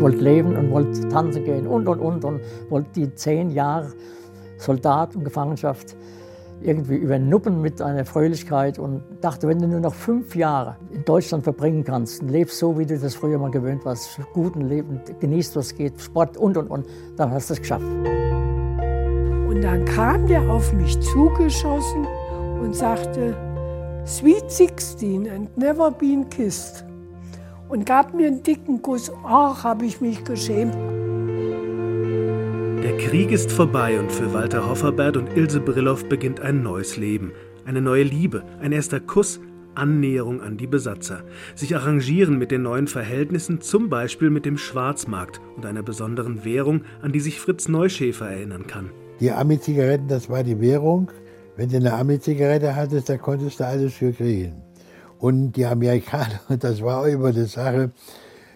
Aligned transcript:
wollte 0.00 0.18
leben 0.18 0.56
und 0.56 0.70
wollte 0.70 1.08
tanzen 1.08 1.44
gehen 1.44 1.66
und, 1.66 1.86
und, 1.88 2.00
und. 2.00 2.24
Und 2.24 2.40
wollte 2.68 2.90
die 2.94 3.14
zehn 3.14 3.50
Jahre 3.50 3.88
Soldat 4.58 5.16
und 5.16 5.24
Gefangenschaft 5.24 5.96
irgendwie 6.62 6.96
übernuppen 6.96 7.62
mit 7.62 7.80
einer 7.80 8.04
Fröhlichkeit 8.04 8.78
und 8.78 9.02
dachte, 9.20 9.48
wenn 9.48 9.58
du 9.58 9.66
nur 9.66 9.80
noch 9.80 9.94
fünf 9.94 10.36
Jahre 10.36 10.76
in 10.92 11.04
Deutschland 11.04 11.42
verbringen 11.44 11.84
kannst 11.84 12.22
und 12.22 12.28
lebst 12.28 12.58
so, 12.58 12.78
wie 12.78 12.84
du 12.84 12.98
das 12.98 13.14
früher 13.14 13.38
mal 13.38 13.50
gewöhnt 13.50 13.84
warst, 13.84 14.20
guten 14.34 14.68
Leben, 14.68 15.00
genießt, 15.20 15.56
was 15.56 15.74
geht, 15.74 15.98
Sport 16.00 16.36
und, 16.36 16.56
und, 16.56 16.68
und, 16.68 16.86
dann 17.16 17.30
hast 17.30 17.48
du 17.48 17.54
es 17.54 17.60
geschafft. 17.60 17.86
Und 19.48 19.62
dann 19.62 19.84
kam 19.86 20.26
der 20.26 20.42
auf 20.50 20.72
mich 20.74 21.00
zugeschossen 21.00 22.06
und 22.60 22.74
sagte, 22.76 23.34
Sweet 24.06 24.50
16 24.50 25.28
and 25.30 25.56
never 25.56 25.90
been 25.90 26.28
kissed. 26.28 26.84
Und 27.70 27.86
gab 27.86 28.14
mir 28.14 28.26
einen 28.26 28.42
dicken 28.42 28.82
Kuss. 28.82 29.12
Ach, 29.24 29.62
habe 29.62 29.86
ich 29.86 30.00
mich 30.00 30.24
geschämt. 30.24 30.74
Der 32.82 32.96
Krieg 32.98 33.30
ist 33.30 33.52
vorbei 33.52 34.00
und 34.00 34.10
für 34.10 34.32
Walter 34.34 34.68
Hofferbert 34.68 35.16
und 35.16 35.36
Ilse 35.36 35.60
Brillow 35.60 35.96
beginnt 36.08 36.40
ein 36.40 36.64
neues 36.64 36.96
Leben. 36.96 37.30
Eine 37.64 37.80
neue 37.80 38.02
Liebe, 38.02 38.42
ein 38.60 38.72
erster 38.72 38.98
Kuss, 38.98 39.38
Annäherung 39.76 40.40
an 40.40 40.56
die 40.56 40.66
Besatzer. 40.66 41.22
Sich 41.54 41.76
arrangieren 41.76 42.38
mit 42.38 42.50
den 42.50 42.62
neuen 42.62 42.88
Verhältnissen, 42.88 43.60
zum 43.60 43.88
Beispiel 43.88 44.30
mit 44.30 44.46
dem 44.46 44.58
Schwarzmarkt 44.58 45.40
und 45.56 45.64
einer 45.64 45.84
besonderen 45.84 46.44
Währung, 46.44 46.82
an 47.02 47.12
die 47.12 47.20
sich 47.20 47.38
Fritz 47.38 47.68
Neuschäfer 47.68 48.28
erinnern 48.28 48.66
kann. 48.66 48.90
Die 49.20 49.30
Ami-Zigaretten, 49.30 50.08
das 50.08 50.28
war 50.28 50.42
die 50.42 50.60
Währung. 50.60 51.12
Wenn 51.56 51.68
du 51.68 51.76
eine 51.76 51.92
Ami-Zigarette 51.92 52.74
hattest, 52.74 53.08
da 53.08 53.16
konntest 53.16 53.60
du 53.60 53.66
alles 53.66 53.94
für 53.94 54.12
kriegen. 54.12 54.69
Und 55.20 55.52
die 55.52 55.66
Amerikaner, 55.66 56.40
das 56.58 56.82
war 56.82 57.00
auch 57.00 57.06
immer 57.06 57.32
die 57.32 57.44
Sache, 57.44 57.90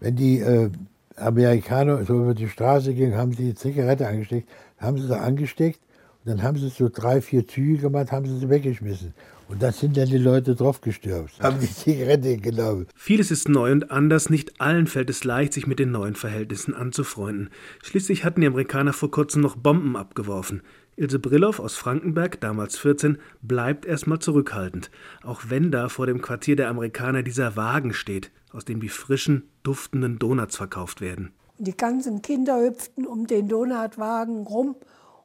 wenn 0.00 0.16
die 0.16 0.40
äh, 0.40 0.70
Amerikaner 1.16 2.04
so 2.04 2.14
über 2.14 2.34
die 2.34 2.48
Straße 2.48 2.94
gingen, 2.94 3.16
haben 3.16 3.32
sie 3.32 3.44
die 3.44 3.54
Zigarette 3.54 4.06
angesteckt, 4.06 4.48
haben 4.78 4.98
sie 4.98 5.06
sie 5.06 5.18
angesteckt 5.18 5.80
und 6.24 6.32
dann 6.32 6.42
haben 6.42 6.58
sie 6.58 6.68
so 6.68 6.88
drei, 6.88 7.20
vier 7.20 7.46
Züge 7.46 7.78
gemacht, 7.82 8.10
haben 8.10 8.26
sie 8.26 8.38
sie 8.38 8.50
weggeschmissen. 8.50 9.14
Und 9.48 9.62
da 9.62 9.72
sind 9.72 9.96
dann 9.96 10.08
die 10.08 10.18
Leute 10.18 10.54
drauf 10.56 10.80
gestürzt, 10.82 11.40
haben 11.40 11.58
die 11.60 11.72
Zigarette 11.72 12.36
genommen. 12.36 12.86
Vieles 12.94 13.30
ist 13.30 13.48
neu 13.48 13.72
und 13.72 13.90
anders. 13.90 14.28
Nicht 14.28 14.60
allen 14.60 14.86
fällt 14.86 15.08
es 15.08 15.24
leicht, 15.24 15.54
sich 15.54 15.66
mit 15.66 15.78
den 15.78 15.90
neuen 15.90 16.16
Verhältnissen 16.16 16.74
anzufreunden. 16.74 17.50
Schließlich 17.82 18.24
hatten 18.24 18.42
die 18.42 18.46
Amerikaner 18.46 18.92
vor 18.92 19.10
kurzem 19.10 19.40
noch 19.40 19.56
Bomben 19.56 19.96
abgeworfen. 19.96 20.62
Ilse 20.98 21.20
Brillow 21.20 21.60
aus 21.60 21.76
Frankenberg, 21.76 22.40
damals 22.40 22.76
14, 22.76 23.18
bleibt 23.40 23.86
erstmal 23.86 24.18
zurückhaltend, 24.18 24.90
auch 25.22 25.42
wenn 25.48 25.70
da 25.70 25.88
vor 25.88 26.06
dem 26.06 26.20
Quartier 26.20 26.56
der 26.56 26.68
Amerikaner 26.68 27.22
dieser 27.22 27.54
Wagen 27.54 27.94
steht, 27.94 28.32
aus 28.52 28.64
dem 28.64 28.80
die 28.80 28.88
frischen, 28.88 29.48
duftenden 29.62 30.18
Donuts 30.18 30.56
verkauft 30.56 31.00
werden. 31.00 31.30
Die 31.58 31.76
ganzen 31.76 32.20
Kinder 32.20 32.60
hüpften 32.60 33.06
um 33.06 33.28
den 33.28 33.48
Donutwagen 33.48 34.44
rum 34.44 34.74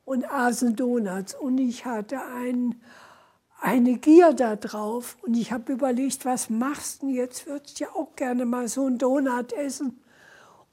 und 0.05 0.29
aßen 0.29 0.75
Donuts. 0.75 1.33
Und 1.33 1.57
ich 1.57 1.85
hatte 1.85 2.19
ein, 2.35 2.75
eine 3.59 3.97
Gier 3.97 4.33
da 4.33 4.55
drauf. 4.55 5.17
Und 5.21 5.35
ich 5.35 5.51
habe 5.51 5.73
überlegt, 5.73 6.25
was 6.25 6.49
machst 6.49 7.01
du 7.01 7.09
jetzt? 7.09 7.47
Würdest 7.47 7.79
du 7.79 7.85
ja 7.85 7.89
auch 7.91 8.15
gerne 8.15 8.45
mal 8.45 8.67
so 8.67 8.85
einen 8.85 8.97
Donut 8.99 9.53
essen. 9.53 9.99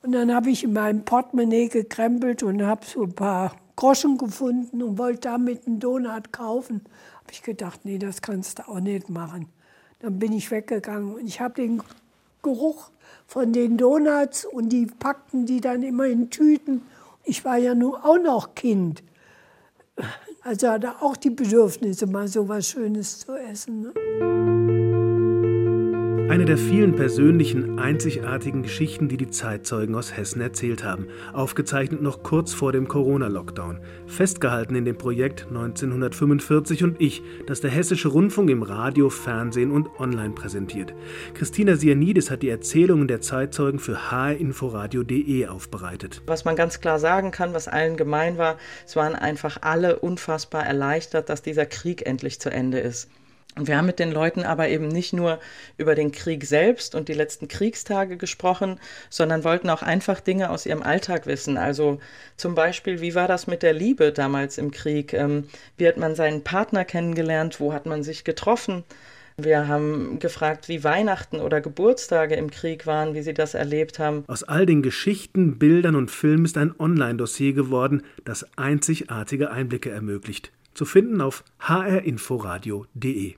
Und 0.03 0.13
dann 0.13 0.35
habe 0.35 0.51
ich 0.51 0.65
in 0.65 0.73
meinem 0.73 1.05
Portemonnaie 1.05 1.69
gekrempelt 1.69 2.43
und 2.43 2.63
habe 2.63 2.87
so 2.87 3.03
ein 3.03 3.15
paar 3.15 3.55
Groschen 3.81 4.19
gefunden 4.19 4.83
und 4.83 4.99
wollte 4.99 5.21
damit 5.21 5.67
einen 5.67 5.81
Donut 5.81 6.35
kaufen. 6.35 6.83
Habe 7.23 7.33
ich 7.33 7.43
gedacht, 7.43 7.81
nee, 7.85 7.97
das 7.97 8.21
kannst 8.21 8.59
du 8.59 8.69
auch 8.69 8.79
nicht 8.79 9.09
machen. 9.09 9.49
Dann 10.01 10.19
bin 10.19 10.35
ich 10.35 10.51
weggegangen 10.51 11.15
und 11.15 11.27
ich 11.27 11.41
habe 11.41 11.55
den 11.55 11.83
Geruch 12.43 12.91
von 13.27 13.55
den 13.55 13.79
Donuts 13.79 14.45
und 14.45 14.69
die 14.69 14.85
packten 14.85 15.47
die 15.47 15.63
dann 15.63 15.83
immer 15.83 16.05
in 16.05 16.29
Tüten. 16.29 16.83
Ich 17.25 17.43
war 17.47 17.57
ja 17.57 17.75
nun 17.75 17.95
auch 17.95 18.19
noch 18.19 18.55
Kind. 18.55 19.03
Also 20.43 20.69
hatte 20.69 21.01
auch 21.01 21.17
die 21.17 21.31
Bedürfnisse, 21.31 22.07
mal 22.07 22.29
so 22.29 22.47
was 22.49 22.69
Schönes 22.69 23.21
zu 23.21 23.35
essen. 23.35 23.81
Ne? 23.81 24.90
Eine 26.31 26.45
der 26.45 26.59
vielen 26.59 26.95
persönlichen, 26.95 27.81
einzigartigen 27.81 28.63
Geschichten, 28.63 29.09
die 29.09 29.17
die 29.17 29.31
Zeitzeugen 29.31 29.97
aus 29.97 30.17
Hessen 30.17 30.41
erzählt 30.41 30.85
haben, 30.85 31.09
aufgezeichnet 31.33 32.03
noch 32.03 32.23
kurz 32.23 32.55
vor 32.55 32.71
dem 32.71 32.87
Corona-Lockdown, 32.87 33.81
festgehalten 34.07 34.77
in 34.77 34.85
dem 34.85 34.97
Projekt 34.97 35.47
1945 35.49 36.85
und 36.85 37.01
ich, 37.01 37.25
das 37.49 37.61
der 37.63 37.73
Hessische 37.73 38.07
Rundfunk 38.07 38.49
im 38.49 38.63
Radio, 38.63 39.11
Fernsehen 39.11 39.73
und 39.73 39.89
online 39.99 40.33
präsentiert. 40.33 40.95
Christina 41.35 41.75
Sianidis 41.75 42.31
hat 42.31 42.43
die 42.43 42.49
Erzählungen 42.49 43.09
der 43.09 43.21
Zeitzeugen 43.21 43.81
für 43.81 44.13
hrinforadio.de 44.13 45.49
aufbereitet. 45.49 46.23
Was 46.27 46.45
man 46.45 46.55
ganz 46.55 46.81
klar 46.81 47.01
sagen 47.01 47.33
kann, 47.33 47.55
was 47.55 47.67
allen 47.67 47.97
gemein 47.97 48.39
war, 48.39 48.57
es 48.87 48.95
waren 48.95 49.17
einfach 49.17 49.59
alle 49.63 49.99
unfassbar 49.99 50.65
erleichtert, 50.65 51.29
dass 51.29 51.43
dieser 51.43 51.67
Krieg 51.67 52.07
endlich 52.07 52.39
zu 52.39 52.53
Ende 52.53 52.79
ist. 52.79 53.11
Und 53.57 53.67
wir 53.67 53.77
haben 53.77 53.87
mit 53.87 53.99
den 53.99 54.13
Leuten 54.13 54.45
aber 54.45 54.69
eben 54.69 54.87
nicht 54.87 55.13
nur 55.13 55.41
über 55.77 55.97
den 55.97 56.13
Krieg 56.13 56.45
selbst 56.45 56.95
und 56.95 57.09
die 57.09 57.15
letzten 57.15 57.49
Kriegstage 57.49 58.17
gesprochen, 58.17 58.79
sondern 59.09 59.43
wollten 59.43 59.71
auch 59.71 59.83
einfach 59.83 60.21
Dinge 60.21 60.51
aus 60.51 60.67
ihrem 60.67 60.83
Alltag 60.83 61.27
wissen. 61.27 61.57
Also 61.57 61.99
zum 62.37 62.55
Beispiel, 62.55 63.01
wie 63.01 63.15
war 63.17 63.27
das 63.27 63.49
mit 63.49 63.63
der 63.63 63.73
Liebe 63.73 64.13
damals 64.13 64.57
im 64.57 64.71
Krieg? 64.71 65.13
Ähm, 65.13 65.45
wie 65.79 65.89
hat 65.89 65.97
man 65.97 66.15
seinen 66.15 66.45
Partner 66.45 66.85
kennengelernt? 66.85 67.59
Wo 67.59 67.73
hat 67.73 67.87
man 67.87 68.05
sich 68.05 68.23
getroffen? 68.23 68.85
Wir 69.37 69.69
haben 69.69 70.19
gefragt, 70.19 70.69
wie 70.69 70.85
Weihnachten 70.85 71.41
oder 71.41 71.61
Geburtstage 71.61 72.37
im 72.37 72.51
Krieg 72.51 72.87
waren, 72.87 73.15
wie 73.15 73.23
sie 73.23 73.35
das 73.35 73.55
erlebt 73.55 73.99
haben. 73.99 74.25
Aus 74.27 74.45
all 74.45 74.67
den 74.67 74.83
Geschichten, 74.83 75.59
Bildern 75.59 75.97
und 75.97 76.11
Filmen 76.11 76.45
ist 76.45 76.57
ein 76.57 76.75
Online-Dossier 76.79 77.53
geworden, 77.53 78.03
das 78.25 78.47
einzigartige 78.57 79.51
Einblicke 79.51 79.91
ermöglicht. 79.91 80.53
Zu 80.75 80.85
finden 80.85 81.21
auf 81.21 81.45
hrinforadio.de. 81.61 83.37